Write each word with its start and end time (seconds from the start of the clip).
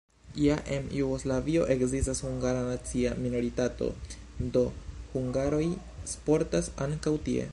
Ja 0.43 0.53
en 0.75 0.85
Jugoslavio 0.99 1.65
ekzistas 1.73 2.21
hungara 2.27 2.63
nacia 2.69 3.13
minoritato, 3.27 3.91
do, 4.57 4.65
hungaroj 5.13 5.63
sportas 6.17 6.75
ankaŭ 6.87 7.17
tie. 7.29 7.49